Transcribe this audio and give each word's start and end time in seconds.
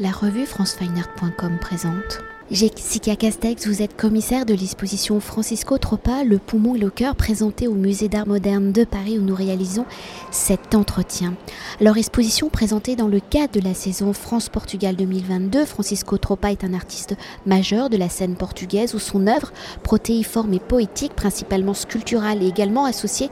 La 0.00 0.12
revue 0.12 0.46
francefineart.com 0.46 1.58
présente. 1.60 2.20
Jessica 2.52 3.16
Castex, 3.16 3.66
vous 3.66 3.82
êtes 3.82 3.96
commissaire 3.96 4.46
de 4.46 4.54
l'exposition 4.54 5.18
Francisco 5.18 5.76
Tropa, 5.76 6.22
le 6.22 6.38
poumon 6.38 6.76
et 6.76 6.78
le 6.78 6.88
cœur, 6.88 7.16
présenté 7.16 7.66
au 7.66 7.74
musée 7.74 8.08
d'art 8.08 8.28
moderne 8.28 8.70
de 8.70 8.84
Paris 8.84 9.18
où 9.18 9.22
nous 9.22 9.34
réalisons 9.34 9.86
cet 10.30 10.76
entretien. 10.76 11.34
Alors, 11.80 11.96
exposition 11.96 12.48
présentée 12.48 12.94
dans 12.94 13.08
le 13.08 13.18
cadre 13.18 13.54
de 13.54 13.60
la 13.60 13.74
saison 13.74 14.12
France-Portugal 14.12 14.94
2022. 14.94 15.64
Francisco 15.64 16.16
Tropa 16.16 16.52
est 16.52 16.62
un 16.62 16.74
artiste 16.74 17.16
majeur 17.44 17.90
de 17.90 17.96
la 17.96 18.08
scène 18.08 18.36
portugaise 18.36 18.94
où 18.94 19.00
son 19.00 19.26
œuvre, 19.26 19.52
protéiforme 19.82 20.54
et 20.54 20.60
poétique, 20.60 21.16
principalement 21.16 21.74
sculpturale 21.74 22.44
et 22.44 22.46
également 22.46 22.84
associée 22.84 23.30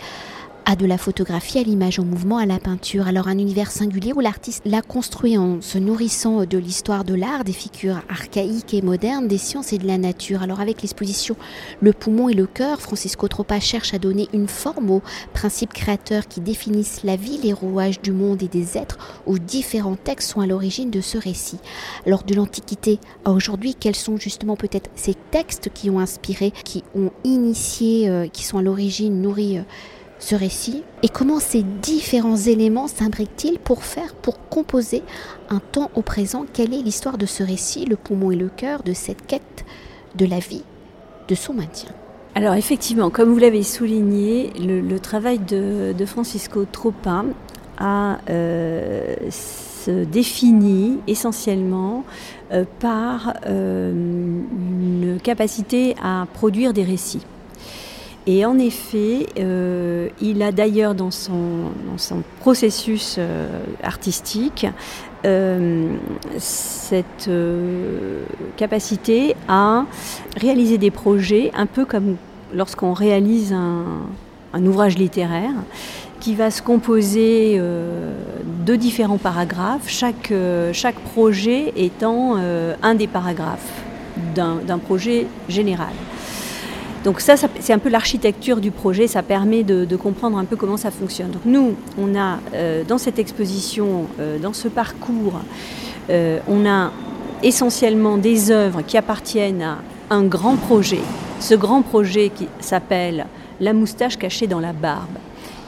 à 0.69 0.75
de 0.75 0.85
la 0.85 0.98
photographie, 0.98 1.61
à 1.61 1.62
l'image 1.62 2.01
en 2.01 2.05
mouvement, 2.05 2.39
à 2.39 2.45
la 2.45 2.59
peinture. 2.59 3.07
Alors 3.07 3.29
un 3.29 3.39
univers 3.39 3.71
singulier 3.71 4.12
où 4.12 4.19
l'artiste 4.19 4.62
l'a 4.66 4.83
construit 4.83 5.39
en 5.39 5.61
se 5.61 5.79
nourrissant 5.79 6.45
de 6.45 6.59
l'histoire 6.59 7.05
de 7.05 7.15
l'art, 7.15 7.45
des 7.45 7.53
figures 7.53 8.03
archaïques 8.09 8.74
et 8.74 8.83
modernes, 8.83 9.29
des 9.29 9.38
sciences 9.38 9.73
et 9.73 9.79
de 9.79 9.87
la 9.87 9.97
nature. 9.97 10.43
Alors 10.43 10.60
avec 10.60 10.83
l'exposition 10.83 11.37
Le 11.80 11.93
poumon 11.93 12.29
et 12.29 12.34
le 12.34 12.48
cœur, 12.48 12.80
Francisco 12.80 13.29
Tropa 13.29 13.60
cherche 13.60 13.95
à 13.95 14.01
donner 14.01 14.29
une 14.33 14.48
forme 14.48 14.91
aux 14.91 15.02
principes 15.33 15.73
créateurs 15.73 16.27
qui 16.27 16.41
définissent 16.41 17.05
la 17.05 17.15
vie, 17.15 17.38
les 17.38 17.52
rouages 17.52 18.02
du 18.02 18.10
monde 18.10 18.43
et 18.43 18.48
des 18.48 18.77
êtres, 18.77 19.23
où 19.27 19.38
différents 19.38 19.96
textes 19.96 20.30
sont 20.30 20.41
à 20.41 20.46
l'origine 20.46 20.91
de 20.91 21.01
ce 21.01 21.16
récit. 21.16 21.60
Alors 22.07 22.24
de 22.24 22.35
l'Antiquité 22.35 22.98
à 23.24 23.30
aujourd'hui, 23.30 23.77
quels 23.77 23.95
sont 23.95 24.16
justement 24.16 24.57
peut-être 24.57 24.91
ces 24.96 25.15
textes 25.30 25.71
qui 25.73 25.91
ont 25.91 26.01
inspiré, 26.01 26.52
qui 26.65 26.83
ont 26.96 27.12
initié, 27.23 28.09
euh, 28.09 28.27
qui 28.27 28.45
sont 28.45 28.59
à 28.59 28.62
l'origine 28.62 29.23
nourris 29.23 29.59
euh, 29.59 29.62
ce 30.19 30.34
récit 30.34 30.83
et 31.02 31.09
comment 31.09 31.41
ces 31.41 31.62
différents 31.62 32.37
éléments 32.37 32.88
s'imbriquent-ils 32.88 33.59
pour 33.59 33.84
faire, 33.84 34.15
pour 34.15 34.48
composer 34.48 35.02
un 35.51 35.61
temps 35.61 35.91
au 35.95 36.02
présent? 36.02 36.47
Quelle 36.52 36.74
est 36.74 36.83
l'histoire 36.83 37.19
de 37.19 37.27
ce 37.27 37.43
récit, 37.43 37.84
le 37.84 37.97
poumon 37.97 38.30
et 38.30 38.37
le 38.37 38.48
cœur, 38.48 38.83
de 38.83 38.93
cette 38.93 39.27
quête 39.27 39.65
de 40.15 40.27
la 40.27 40.38
vie, 40.38 40.65
de 41.29 41.35
son 41.35 41.55
maintien? 41.55 41.90
Alors 42.35 42.55
effectivement, 42.55 43.09
comme 43.09 43.32
vous 43.32 43.38
l'avez 43.38 43.63
souligné, 43.63 44.52
le, 44.59 44.99
travail 44.99 45.38
de, 45.38 45.95
Francisco 46.05 46.66
Tropa 46.71 47.24
a 47.79 48.18
euh, 48.29 49.15
se 49.30 50.05
défini 50.05 50.99
essentiellement 51.07 52.05
euh, 52.52 52.65
par 52.80 53.35
euh, 53.46 53.90
une 53.93 55.18
capacité 55.23 55.95
à 56.02 56.27
produire 56.35 56.73
des 56.73 56.85
récits. 56.85 57.24
Et 58.29 58.45
en 58.45 58.59
effet, 58.59 59.27
euh, 59.38 60.09
il 60.21 60.43
a 60.43 60.51
d'ailleurs 60.51 60.96
dans 60.96 61.13
son, 61.13 61.71
son, 61.96 62.24
processus 62.41 63.16
euh, 63.18 63.46
artistique 63.85 64.66
euh, 65.25 65.94
cette 66.38 67.31
capacité 68.56 69.37
à 69.49 69.84
réaliser 70.37 70.77
des 70.77 70.91
projets 70.91 71.53
un 71.55 71.66
peu 71.66 71.84
comme 71.84 72.16
lorsqu'on 72.53 72.93
réalise 72.93 73.53
un, 73.53 73.84
un, 74.53 74.66
ouvrage 74.66 74.99
littéraire 74.99 75.55
qui 76.19 76.34
va 76.34 76.50
se 76.50 76.62
composer 76.62 77.59
de 77.59 78.77
différents 78.77 79.19
paragraphes, 79.19 79.88
chaque, 79.88 80.33
chaque 80.72 80.99
projet 81.12 81.72
étant 81.77 82.37
un 82.83 82.94
des 82.94 83.06
paragraphes 83.06 83.84
d'un 84.34 84.78
projet 84.78 85.27
général. 85.49 85.93
Donc 87.06 87.21
ça, 87.21 87.37
c'est 87.37 87.72
un 87.72 87.78
peu 87.78 87.88
l'architecture 87.88 88.56
du 88.56 88.72
projet, 88.72 89.06
ça 89.06 89.22
permet 89.22 89.62
de, 89.62 89.94
comprendre 89.94 90.38
un 90.38 90.44
peu 90.44 90.56
comment 90.56 90.76
ça 90.76 90.91
fonctionne. 90.91 91.31
Donc 91.31 91.43
nous, 91.44 91.76
on 91.97 92.16
a 92.16 92.41
euh, 92.53 92.82
dans 92.82 92.99
cette 92.99 93.21
exposition, 93.21 94.06
euh, 94.19 94.41
dans 94.41 94.53
ce 94.53 94.66
parcours, 94.66 95.34
euh, 96.10 96.41
on 96.49 96.66
a 96.66 96.91
essentiellement 97.44 98.16
des 98.16 98.50
œuvres 98.50 98.82
qui 98.82 98.97
appartiennent 98.97 99.62
à 99.62 99.78
un 100.10 100.25
grand 100.25 100.56
projet. 100.56 100.99
Ce 101.38 101.54
grand 101.54 101.82
projet 101.82 102.31
qui 102.31 102.49
s'appelle 102.59 103.27
La 103.60 103.72
moustache 103.72 104.16
cachée 104.16 104.49
dans 104.49 104.61
la 104.61 104.73
barbe. 104.73 105.19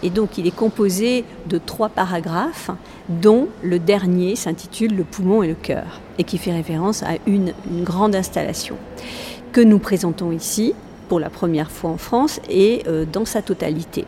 Et 0.03 0.11
donc 0.11 0.39
il 0.39 0.47
est 0.49 0.57
composé 0.57 1.25
de 1.47 1.59
trois 1.59 1.89
paragraphes, 1.89 2.73
dont 3.09 3.47
le 3.63 3.79
dernier 3.79 4.35
s'intitule 4.35 4.97
Le 4.97 5.05
poumon 5.05 5.45
et 5.45 5.49
le 5.49 5.55
cœur, 5.55 6.01
et 6.19 6.25
qui 6.25 6.37
fait 6.37 6.53
référence 6.53 7.05
à 7.05 7.11
une 7.29 7.53
grande 7.85 8.17
installation 8.17 8.75
que 9.53 9.61
nous 9.61 9.79
présentons 9.79 10.31
ici, 10.31 10.75
pour 11.09 11.21
la 11.21 11.31
première 11.31 11.71
fois 11.71 11.91
en 11.91 11.97
France 11.97 12.41
et 12.49 12.83
euh, 12.87 13.05
dans 13.11 13.25
sa 13.25 13.43
totalité. 13.43 14.05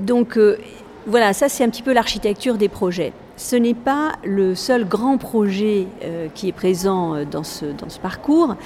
Donc 0.00 0.36
euh, 0.36 0.58
voilà, 1.06 1.32
ça 1.32 1.48
c'est 1.48 1.64
un 1.64 1.68
petit 1.68 1.82
peu 1.82 1.92
l'architecture 1.92 2.56
des 2.56 2.68
projets. 2.68 3.12
Ce 3.36 3.56
n'est 3.56 3.74
pas 3.74 4.12
le 4.24 4.54
seul 4.54 4.86
grand 4.86 5.16
projet 5.16 5.86
euh, 6.04 6.28
qui 6.34 6.48
est 6.48 6.52
présent 6.52 7.24
dans 7.24 7.42
ce, 7.42 7.64
parcours, 8.00 8.56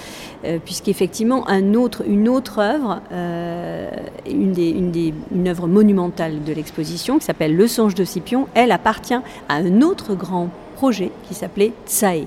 puisqu'effectivement 0.64 1.48
une 1.48 1.76
autre 1.76 2.58
œuvre, 2.58 3.00
une, 4.28 4.54
une 5.32 5.48
œuvre 5.48 5.66
monumentale 5.66 6.42
de 6.44 6.52
l'exposition 6.52 7.18
qui 7.18 7.24
s'appelle 7.24 7.56
Le 7.56 7.66
songe 7.66 7.94
de 7.94 8.04
Scipion, 8.04 8.48
elle 8.54 8.72
appartient 8.72 9.14
à 9.14 9.54
un 9.54 9.80
autre 9.80 10.14
grand 10.14 10.48
projet 10.48 10.65
qui 11.28 11.34
s'appelait 11.34 11.72
Tsae 11.86 12.26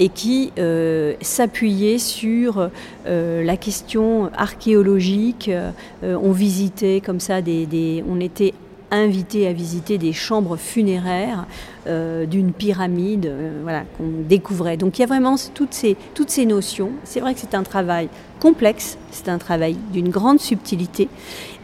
et 0.00 0.08
qui 0.08 0.52
euh, 0.58 1.14
s'appuyait 1.20 1.98
sur 1.98 2.70
euh, 3.06 3.44
la 3.44 3.56
question 3.56 4.30
archéologique. 4.36 5.48
Euh, 5.48 5.70
on 6.02 6.32
visitait 6.32 7.00
comme 7.04 7.20
ça 7.20 7.42
des, 7.42 8.04
on 8.08 8.20
était 8.20 8.54
invité 8.90 9.48
à 9.48 9.54
visiter 9.54 9.96
des 9.96 10.12
chambres 10.12 10.56
funéraires 10.56 11.46
d'une 11.86 12.52
pyramide 12.52 13.32
voilà, 13.62 13.84
qu'on 13.96 14.10
découvrait. 14.28 14.76
Donc 14.76 14.98
il 14.98 15.00
y 15.00 15.04
a 15.04 15.06
vraiment 15.08 15.34
toutes 15.54 15.72
ces, 15.72 15.96
toutes 16.14 16.28
ces 16.30 16.44
notions. 16.44 16.90
C'est 17.02 17.18
vrai 17.18 17.32
que 17.32 17.40
c'est 17.40 17.54
un 17.54 17.62
travail 17.62 18.08
complexe, 18.38 18.98
c'est 19.10 19.30
un 19.30 19.38
travail 19.38 19.76
d'une 19.92 20.10
grande 20.10 20.40
subtilité 20.40 21.08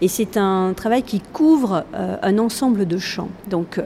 et 0.01 0.09
c'est 0.09 0.39
un 0.39 0.73
travail 0.75 1.03
qui 1.03 1.21
couvre 1.21 1.85
un 1.93 2.39
ensemble 2.39 2.87
de 2.87 2.97
champs. 2.97 3.29
Donc 3.51 3.79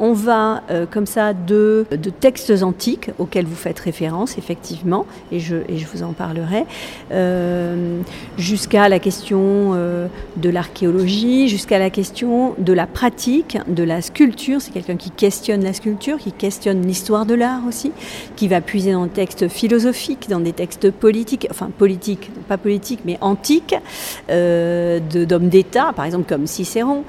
on 0.00 0.14
va 0.14 0.62
euh, 0.70 0.86
comme 0.90 1.06
ça 1.06 1.34
de, 1.34 1.86
textes 2.20 2.62
antiques 2.62 3.10
auxquels 3.18 3.44
vous 3.44 3.54
faites 3.54 3.78
référence, 3.78 4.38
effectivement, 4.38 5.06
et 5.30 5.38
je, 5.38 5.56
vous 5.92 6.02
en 6.02 6.12
parlerai, 6.12 6.64
euh, 7.12 8.00
jusqu'à 8.38 8.88
la 8.88 8.98
question 8.98 9.72
euh, 9.74 10.08
de 10.38 10.48
l'archéologie, 10.48 11.48
jusqu'à 11.48 11.78
la 11.78 11.90
question 11.90 12.54
de 12.58 12.72
la 12.72 12.86
pratique, 12.86 13.58
de 13.68 13.82
la 13.82 14.00
sculpture. 14.00 14.62
C'est 14.62 14.72
quelqu'un 14.72 14.96
qui 14.96 15.10
questionne 15.10 15.62
la 15.62 15.74
sculpture, 15.74 16.16
qui 16.16 16.32
questionne 16.32 16.86
l'histoire 16.86 17.26
de 17.26 17.34
l'art 17.34 17.60
aussi, 17.68 17.92
qui 18.36 18.48
va 18.48 18.62
puiser 18.62 18.92
dans 18.92 19.04
des 19.04 19.10
textes 19.10 19.48
philosophiques, 19.48 20.28
dans 20.30 20.40
des 20.40 20.54
textes 20.54 20.90
politiques, 20.90 21.46
enfin 21.50 21.70
politiques, 21.76 22.30
pas 22.48 22.56
politiques, 22.56 23.00
mais 23.04 23.18
antiques, 23.20 23.74
d'hommes 24.28 25.48
d'État, 25.48 25.92
par 25.94 26.06
exemple 26.06 26.26
comme 26.26 26.46
Cicéron, 26.46 27.04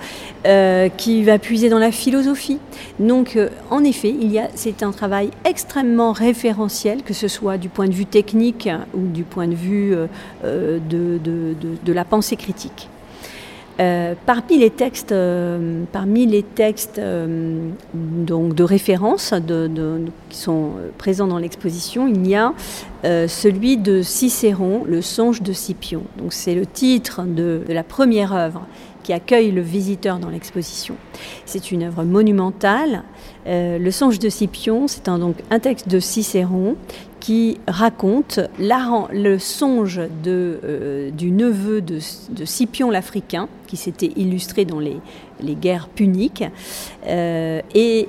qui 0.98 1.24
va 1.24 1.40
puiser 1.40 1.70
dans 1.70 1.80
la 1.80 1.92
philosophie. 1.94 2.60
Donc, 3.00 3.36
euh, 3.36 3.50
en 3.70 3.84
effet, 3.84 4.14
c'est 4.56 4.84
un 4.84 4.92
travail 4.92 5.32
extrêmement 5.46 6.12
référentiel, 6.12 7.04
que 7.04 7.14
ce 7.14 7.28
soit 7.28 7.58
du 7.58 7.70
point 7.70 7.88
de 7.88 7.94
vue 7.94 8.06
technique 8.06 8.70
ou 8.94 9.08
du 9.08 9.24
point 9.24 9.48
de 9.48 9.56
vue 9.56 9.94
euh, 9.94 10.08
euh, 10.44 10.80
de, 10.80 11.94
la 11.94 12.06
pensée 12.06 12.36
critique. 12.36 12.90
parmi 14.26 14.58
les 14.60 14.70
textes, 14.70 15.14
parmi 15.92 16.26
les 16.26 16.44
textes 16.44 17.02
donc 17.94 18.56
de 18.56 18.64
référence 18.64 19.34
qui 20.30 20.38
sont 20.38 20.70
présents 20.98 21.28
dans 21.28 21.40
l'exposition, 21.40 22.08
il 22.08 22.28
y 22.28 22.36
a 22.36 22.54
celui 23.04 23.78
de 23.78 24.04
Cicéron, 24.04 24.84
Le 24.86 25.02
songe 25.02 25.42
de 25.42 25.52
Scipion. 25.52 26.04
C'est 26.30 26.56
le 26.56 26.66
titre 26.66 27.24
de, 27.24 27.64
la 27.68 27.84
première 27.84 28.34
œuvre 28.34 28.62
qui 29.04 29.14
accueille 29.14 29.52
le 29.52 29.62
visiteur 29.62 30.20
dans 30.20 30.30
l'exposition. 30.30 30.96
C'est 31.46 31.72
une 31.72 31.84
œuvre 31.84 32.04
monumentale. 32.04 33.04
Euh, 33.48 33.78
le 33.78 33.92
songe 33.92 34.20
de 34.20 34.30
Scipion, 34.30 34.88
c'est 34.88 35.08
un, 35.08 35.20
donc 35.20 35.38
un 35.50 35.60
texte 35.60 35.88
de 35.88 36.00
Cicéron 36.00 36.76
qui 37.20 37.60
raconte 37.68 38.40
le 38.58 39.38
songe 39.38 40.02
euh, 40.26 41.12
du 41.12 41.30
neveu 41.30 41.80
de, 41.80 42.00
Scipion 42.46 42.90
l'Africain, 42.90 43.48
qui 43.68 43.78
s'était 43.78 44.12
illustré 44.16 44.66
dans 44.66 44.80
les, 44.80 44.98
guerres 45.56 45.88
puniques, 45.88 46.44
euh, 47.08 47.62
et 47.76 48.08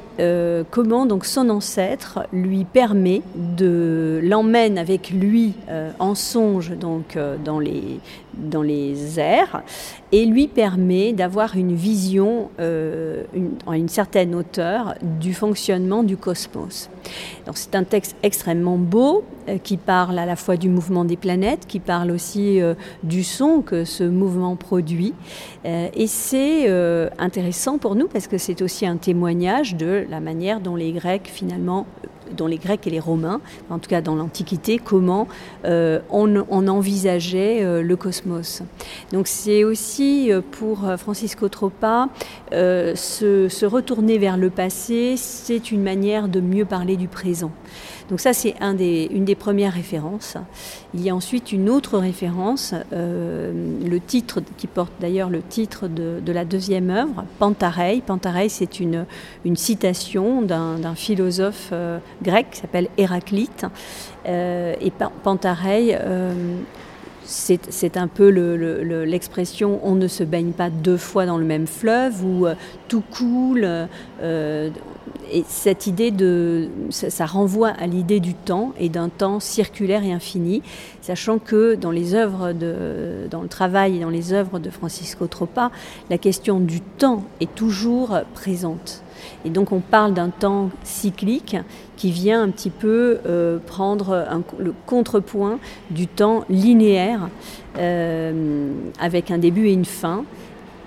comment 0.70 1.04
donc 1.04 1.26
son 1.26 1.50
ancêtre 1.50 2.20
lui 2.32 2.64
permet 2.64 3.20
de 3.34 4.20
l'emmène 4.22 4.78
avec 4.78 5.10
lui 5.10 5.54
en 5.98 6.14
songe 6.14 6.70
donc 6.70 7.18
dans 7.44 7.60
les 7.60 9.20
airs 9.20 9.62
et 10.10 10.24
lui 10.24 10.46
permet 10.46 11.12
d'avoir 11.12 11.56
une 11.56 11.74
vision 11.74 12.50
à 12.58 13.76
une 13.76 13.88
certaine 13.88 14.34
hauteur 14.34 14.94
du 15.22 15.32
fonctionnement 15.32 16.02
du 16.02 16.16
cosmos. 16.16 16.90
Donc 17.46 17.56
c'est 17.56 17.74
un 17.74 17.84
texte 17.84 18.16
extrêmement 18.22 18.76
beau 18.76 19.24
qui 19.62 19.76
parle 19.76 20.18
à 20.18 20.26
la 20.26 20.36
fois 20.36 20.56
du 20.56 20.68
mouvement 20.68 21.04
des 21.04 21.16
planètes, 21.16 21.66
qui 21.66 21.80
parle 21.80 22.10
aussi 22.10 22.60
du 23.02 23.24
son 23.24 23.62
que 23.62 23.84
ce 23.84 24.04
mouvement 24.04 24.56
produit 24.56 25.14
et 25.64 26.06
c'est 26.06 26.68
intéressant 27.18 27.78
pour 27.78 27.94
nous 27.94 28.08
parce 28.08 28.26
que 28.26 28.38
c'est 28.38 28.62
aussi 28.62 28.84
un 28.86 28.96
témoignage 28.96 29.74
de 29.76 30.04
la 30.10 30.20
manière 30.20 30.60
dont 30.60 30.76
les 30.76 30.92
Grecs 30.92 31.30
finalement 31.32 31.86
dans 32.36 32.46
les 32.46 32.58
Grecs 32.58 32.86
et 32.86 32.90
les 32.90 33.00
Romains, 33.00 33.40
en 33.70 33.78
tout 33.78 33.88
cas 33.88 34.00
dans 34.00 34.14
l'Antiquité, 34.14 34.78
comment 34.78 35.28
on, 35.64 36.00
on, 36.10 36.68
envisageait 36.68 37.82
le 37.82 37.96
cosmos. 37.96 38.62
Donc 39.12 39.26
c'est 39.26 39.64
aussi 39.64 40.30
pour 40.52 40.90
Francisco 40.98 41.48
Tropa 41.48 42.08
se 42.50 43.64
retourner 43.64 44.18
vers 44.18 44.36
le 44.36 44.50
passé, 44.50 45.14
c'est 45.16 45.70
une 45.70 45.82
manière 45.82 46.28
de 46.28 46.40
mieux 46.40 46.64
parler 46.64 46.96
du 46.96 47.08
présent. 47.08 47.50
Donc 48.10 48.20
ça, 48.20 48.32
c'est 48.32 48.54
une 48.60 49.24
des 49.24 49.34
premières 49.34 49.72
références. 49.72 50.36
Il 50.94 51.00
y 51.00 51.10
a 51.10 51.14
ensuite 51.14 51.52
une 51.52 51.68
autre 51.68 51.98
référence, 51.98 52.74
euh, 52.92 53.52
le 53.84 54.00
titre 54.00 54.40
qui 54.56 54.66
porte 54.66 54.92
d'ailleurs 55.00 55.30
le 55.30 55.42
titre 55.42 55.88
de, 55.88 56.20
la 56.32 56.44
deuxième 56.44 56.90
œuvre, 56.90 57.24
Pantarei. 57.38 58.02
Pantarei, 58.04 58.48
c'est 58.48 58.80
une, 58.80 59.06
une 59.44 59.56
citation 59.56 60.42
d'un 60.42 60.94
philosophe 60.94 61.70
euh, 61.72 61.98
grec 62.22 62.48
qui 62.52 62.60
s'appelle 62.60 62.88
Héraclite. 62.96 63.66
Euh, 64.26 64.74
et 64.80 64.90
Pantarei 65.22 65.98
c'est 67.24 67.96
un 67.96 68.08
peu 68.08 68.28
l'expression 69.06 69.80
on 69.84 69.94
ne 69.94 70.08
se 70.08 70.24
baigne 70.24 70.50
pas 70.50 70.70
deux 70.70 70.96
fois 70.96 71.24
dans 71.24 71.38
le 71.38 71.44
même 71.44 71.66
fleuve 71.66 72.24
ou 72.24 72.46
tout 72.88 73.02
coule. 73.10 73.66
Et 75.30 75.44
cette 75.46 75.86
idée 75.86 76.10
de, 76.10 76.68
ça, 76.90 77.26
renvoie 77.26 77.68
à 77.68 77.86
l'idée 77.86 78.20
du 78.20 78.34
temps 78.34 78.72
et 78.78 78.88
d'un 78.88 79.08
temps 79.08 79.40
circulaire 79.40 80.04
et 80.04 80.12
infini, 80.12 80.62
sachant 81.00 81.38
que 81.38 81.74
dans 81.74 81.90
les 81.90 82.14
œuvres 82.14 82.52
de, 82.52 83.28
dans 83.30 83.42
le 83.42 83.48
travail 83.48 83.96
et 83.96 84.00
dans 84.00 84.10
les 84.10 84.32
œuvres 84.32 84.58
de 84.58 84.70
Francisco 84.70 85.26
Tropa, 85.26 85.70
la 86.10 86.18
question 86.18 86.60
du 86.60 86.80
temps 86.80 87.24
est 87.40 87.54
toujours 87.54 88.18
présente. 88.34 89.02
Et 89.44 89.50
donc 89.50 89.72
on 89.72 89.80
parle 89.80 90.14
d'un 90.14 90.30
temps 90.30 90.70
cyclique 90.82 91.56
qui 91.96 92.10
vient 92.10 92.42
un 92.42 92.50
petit 92.50 92.70
peu 92.70 93.18
euh, 93.26 93.58
prendre 93.64 94.26
le 94.58 94.74
contrepoint 94.86 95.58
du 95.90 96.06
temps 96.06 96.44
linéaire 96.48 97.28
euh, 97.78 98.72
avec 99.00 99.30
un 99.30 99.38
début 99.38 99.68
et 99.68 99.72
une 99.72 99.84
fin. 99.84 100.24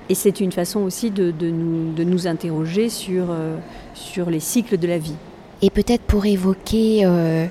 Et 0.10 0.16
c'est 0.16 0.40
une 0.40 0.52
façon 0.52 0.82
aussi 0.82 1.10
de, 1.10 1.32
nous, 1.32 1.94
de 1.94 2.04
nous, 2.04 2.28
interroger 2.28 2.90
sur, 2.90 3.28
euh, 3.30 3.58
sur 3.94 4.30
les 4.30 4.40
cycles 4.40 4.78
de 4.78 4.88
la 4.88 5.00
vie. 5.00 5.16
Et 5.62 5.70
peut-être 5.70 6.04
pour 6.04 6.26
évoquer 6.26 7.06
euh, 7.06 7.48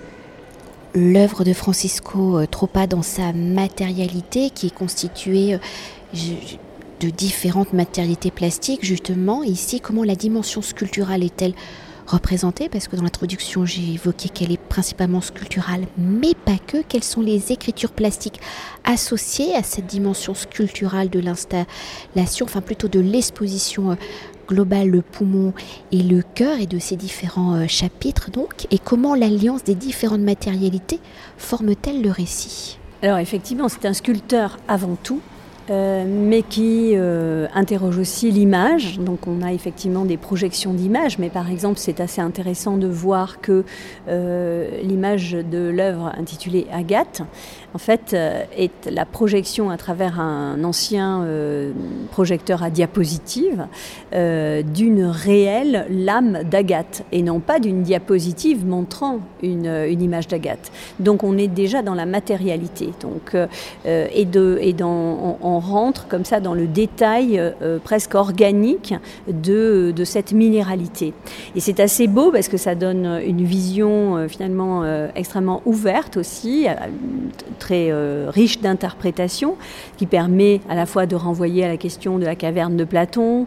l'œuvre 0.95 1.43
de 1.43 1.53
Francisco 1.53 2.39
euh, 2.39 2.47
Tropa 2.47 2.87
dans 2.87 3.03
sa 3.03 3.33
matérialité, 3.33 4.51
qui 4.51 4.69
est 4.69 4.75
constituée 4.75 5.59
de 7.01 7.11
différentes 7.11 7.73
matérialités 7.73 8.31
plastiques, 8.31 8.85
justement, 8.85 9.43
ici, 9.43 9.81
comment 9.81 10.05
la 10.05 10.15
dimension 10.15 10.63
sculpturale 10.63 11.25
est-elle 11.25 11.55
représentée? 12.07 12.69
Parce 12.69 12.87
que 12.87 12.95
dans 12.95 13.03
l'introduction, 13.03 13.65
j'ai 13.65 13.95
évoqué 13.95 14.29
qu'elle 14.29 14.53
est 14.53 14.61
principalement 14.75 15.21
sculpturale, 15.21 15.87
mais 15.97 16.35
pas 16.35 16.59
que. 16.59 16.79
Quelles 16.83 17.05
sont 17.05 17.21
les 17.21 17.53
écritures 17.53 17.93
plastiques 17.93 18.41
associées 18.83 19.55
à 19.55 19.63
cette 19.63 19.87
dimension 19.87 20.35
sculpturale 20.35 21.11
de 21.11 21.21
l'installation, 21.21 22.45
enfin 22.45 22.61
plutôt 22.61 22.89
de 22.89 22.99
l'exposition 22.99 23.93
euh, 23.93 23.95
globale, 24.49 24.89
le 24.89 25.01
poumon 25.01 25.55
et 25.93 26.03
le 26.03 26.23
cœur, 26.35 26.59
et 26.59 26.67
de 26.67 26.81
ces 26.81 26.97
différents 26.97 27.55
euh, 27.55 27.67
chapitres 27.69 28.33
donc, 28.33 28.67
et 28.73 28.81
comment 28.81 29.15
l'alliance 29.15 29.63
des 29.63 29.77
différentes 29.77 30.23
matérialités 30.23 30.99
forme-t-elle 31.39 32.03
le 32.03 32.11
récit? 32.11 32.79
Alors 33.01 33.19
effectivement, 33.19 33.69
c'est 33.69 33.87
un 33.87 33.95
sculpteur 33.95 34.59
avant 34.67 34.97
tout, 35.01 35.21
euh, 35.71 36.05
mais 36.07 36.43
qui 36.43 36.93
euh, 36.95 37.47
interroge 37.55 37.97
aussi 37.97 38.31
l'image. 38.31 38.99
Donc 38.99 39.27
on 39.27 39.41
a 39.41 39.55
effectivement 39.55 40.05
des 40.05 40.19
projections 40.19 40.75
d'images, 40.75 41.19
mais 41.19 41.31
par 41.31 41.51
exemple 41.51 41.79
c'est 41.79 42.01
assez 42.01 42.21
intéressant 42.21 42.77
de 42.77 42.87
voir 42.87 43.41
que 43.41 43.65
euh, 44.09 44.83
l'image 44.83 45.33
de 45.33 45.71
l'œuvre 45.71 46.13
intitulée 46.19 46.67
Agathe, 46.71 47.23
en 47.73 47.79
fait, 47.79 48.15
est 48.15 48.89
la 48.89 49.05
projection 49.05 49.71
à 49.71 49.77
travers 49.77 50.21
un 50.21 50.63
ancien 50.63 51.27
projecteur 52.13 52.63
à 52.63 52.71
diapositive 52.71 53.67
d'une 54.13 55.05
réelle 55.05 55.87
lame 55.91 56.45
d'Agathe, 56.45 57.05
et 57.11 57.21
non 57.21 57.41
pas 57.41 57.59
d'une 57.59 57.83
diapositive 57.83 58.65
montrant 58.65 59.19
une, 59.43 59.67
image 60.01 60.29
d'Agathe. 60.29 60.71
Donc 61.01 61.25
on 61.25 61.37
est 61.37 61.49
déjà 61.49 61.83
dans 61.83 61.95
la 61.95 62.07
matérialité. 62.07 62.91
Donc, 63.01 63.37
et, 63.85 64.25
de, 64.25 64.59
et 64.61 64.73
dans, 64.73 65.37
rentre 65.61 66.09
comme 66.09 66.25
ça 66.25 66.41
dans 66.41 66.55
le 66.55 66.67
détail 66.67 67.39
euh, 67.39 67.51
euh, 67.63 67.79
presque 67.83 68.15
organique 68.15 68.95
de, 69.29 69.93
de, 69.95 70.05
cette 70.05 70.33
minéralité. 70.33 71.15
Et 71.57 71.61
c'est 71.61 71.81
assez 71.81 72.07
beau 72.07 72.31
parce 72.31 72.49
que 72.49 72.57
ça 72.57 72.75
donne 72.75 73.21
une 73.25 73.45
vision 73.45 74.17
euh, 74.17 74.29
finalement 74.29 74.85
extrêmement 75.15 75.63
ouverte 75.65 76.17
aussi, 76.17 76.67
très 77.59 77.91
riche 78.29 78.61
d'interprétation, 78.61 79.57
qui 79.97 80.07
permet 80.07 80.61
à 80.69 80.75
la 80.75 80.87
fois 80.87 81.07
de 81.07 81.17
renvoyer 81.17 81.65
à 81.65 81.69
la 81.69 81.77
question 81.77 82.19
de 82.19 82.25
la 82.25 82.35
caverne 82.35 82.77
de 82.77 82.85
Platon, 82.85 83.47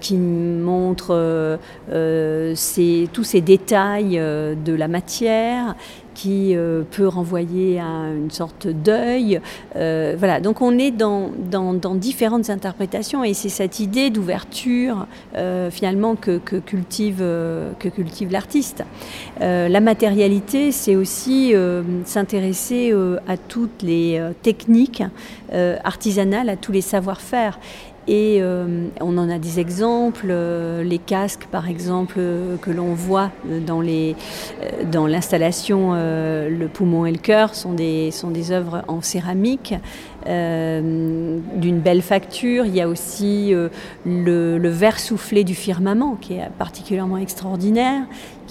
qui 0.00 0.16
montre 0.16 1.58
tous 1.88 3.24
ces 3.24 3.40
détails 3.40 4.16
de 4.16 4.74
la 4.74 4.88
matière, 4.88 5.74
qui 6.14 6.56
euh, 6.56 6.82
peut 6.90 7.08
renvoyer 7.08 7.80
à 7.80 8.10
une 8.16 8.30
sorte 8.30 8.66
d'œil. 8.66 9.40
Euh, 9.76 10.14
voilà, 10.16 10.40
donc 10.40 10.62
on 10.62 10.78
est 10.78 10.90
dans, 10.90 11.30
dans, 11.50 11.94
différentes 11.94 12.50
interprétations 12.50 13.24
et 13.24 13.34
c'est 13.34 13.48
cette 13.48 13.80
idée 13.80 14.10
d'ouverture 14.10 15.06
euh, 15.36 15.70
finalement 15.70 16.14
que, 16.14 16.38
cultive, 16.38 17.18
que 17.18 17.88
cultive 17.88 18.32
l'artiste. 18.32 18.84
la 19.40 19.80
matérialité, 19.80 20.72
c'est 20.72 20.96
aussi 20.96 21.54
s'intéresser 22.04 22.94
à 23.26 23.36
toutes 23.36 23.82
les 23.82 24.20
techniques 24.42 25.02
artisanales, 25.84 26.48
à 26.48 26.56
tous 26.56 26.72
les 26.72 26.80
savoir-faire. 26.80 27.58
Et 28.06 28.38
euh, 28.40 28.88
on 29.00 29.16
en 29.16 29.30
a 29.30 29.38
des 29.38 29.60
exemples, 29.60 30.26
euh, 30.28 30.82
les 30.82 30.98
casques 30.98 31.46
par 31.50 31.68
exemple 31.68 32.20
que 32.60 32.70
l'on 32.70 32.92
voit 32.92 33.30
dans, 33.66 33.82
euh, 33.82 35.08
l'installation 35.08 35.94
Le 35.94 36.66
poumon 36.66 37.06
et 37.06 37.12
le 37.12 37.18
cœur 37.18 37.54
sont 37.54 37.72
des, 37.72 38.10
sont 38.10 38.30
des 38.30 38.52
œuvres 38.52 38.82
en 38.88 39.00
céramique 39.00 39.74
d'une 40.26 41.80
belle 41.80 42.02
facture. 42.02 42.66
Il 42.66 42.74
y 42.74 42.80
a 42.80 42.88
aussi 42.88 43.52
le, 44.04 44.58
le 44.58 44.68
verre 44.68 44.98
soufflé 44.98 45.44
du 45.44 45.54
firmament 45.54 46.16
qui 46.20 46.34
est 46.34 46.48
particulièrement 46.58 47.18
extraordinaire 47.18 48.04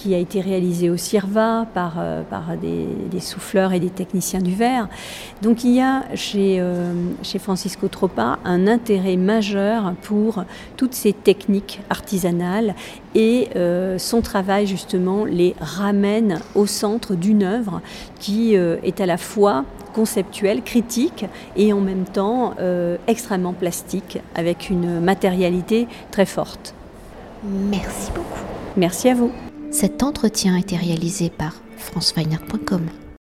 qui 0.03 0.13
a 0.13 0.17
été 0.17 0.41
réalisé 0.41 0.89
au 0.89 0.97
CIRVA 0.97 1.65
par, 1.73 1.93
euh, 1.97 2.23
par 2.23 2.57
des, 2.57 3.21
souffleurs 3.21 3.71
et 3.71 3.79
des 3.79 3.89
techniciens 3.89 4.41
du 4.41 4.53
verre. 4.53 4.89
Donc 5.41 5.63
il 5.63 5.75
y 5.75 5.79
a 5.79 6.03
chez, 6.13 6.57
euh, 6.59 6.91
chez 7.21 7.39
Francisco 7.39 7.87
Tropa 7.87 8.37
un 8.43 8.67
intérêt 8.67 9.15
majeur 9.15 9.93
pour 10.01 10.43
toutes 10.75 10.93
ces 10.93 11.13
techniques 11.13 11.79
artisanales 11.89 12.75
et 13.15 13.47
euh, 13.55 13.97
son 13.97 14.19
travail 14.19 14.67
justement 14.67 15.23
les 15.23 15.55
ramène 15.61 16.41
au 16.53 16.65
centre 16.65 17.15
d'une 17.15 17.43
œuvre 17.43 17.79
qui 18.19 18.55
est 18.55 18.99
à 18.99 19.05
la 19.05 19.17
fois 19.17 19.63
conceptuelle, 19.93 20.63
critique 20.63 21.25
et 21.55 21.71
en 21.71 21.79
même 21.79 22.05
temps 22.05 22.55
extrêmement 23.07 23.53
plastique 23.53 24.19
avec 24.35 24.69
une 24.69 24.99
matérialité 24.99 25.87
très 26.11 26.25
forte. 26.25 26.73
Merci 27.43 28.11
beaucoup. 28.11 28.41
Merci 28.75 29.09
à 29.09 29.15
vous. 29.15 29.31
Cet 29.73 30.03
entretien 30.03 30.53
a 30.55 30.59
été 30.59 30.77
réalisé 30.77 31.31
par 31.31 31.55
franceweiner.com. 31.77 33.02